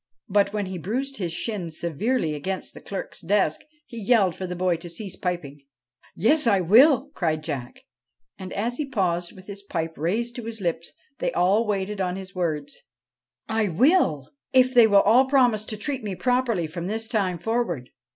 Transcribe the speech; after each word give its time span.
But, 0.27 0.51
when 0.51 0.65
he 0.65 0.79
bruised 0.79 1.17
his 1.17 1.31
shins 1.31 1.79
severely 1.79 2.33
against 2.33 2.73
the 2.73 2.81
clerk's 2.81 3.21
desk, 3.21 3.61
he 3.85 4.01
yelled 4.01 4.33
for 4.33 4.47
the 4.47 4.55
boy 4.55 4.77
to 4.77 4.89
cease 4.89 5.15
piping.' 5.15 5.61
Yes, 6.15 6.47
I 6.47 6.59
will,' 6.59 7.11
cried 7.13 7.43
Jack, 7.43 7.81
and 8.35 8.51
as 8.53 8.77
he 8.77 8.89
paused 8.89 9.31
with 9.33 9.45
his 9.45 9.61
pipe 9.61 9.93
raised 9.99 10.35
to 10.37 10.45
his 10.45 10.59
lips 10.59 10.91
they 11.19 11.31
all 11.33 11.67
waited 11.67 12.01
on 12.01 12.15
his 12.15 12.33
words:' 12.33 12.81
I 13.47 13.69
will, 13.69 14.31
if 14.53 14.73
they 14.73 14.87
will 14.87 15.01
all 15.01 15.25
promise 15.27 15.65
to 15.65 15.77
treat 15.77 16.03
me 16.03 16.15
properly 16.15 16.65
from 16.65 16.87
this 16.87 17.07
time 17.07 17.37
forward.' 17.37 17.91